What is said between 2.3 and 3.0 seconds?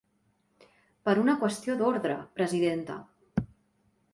presidenta.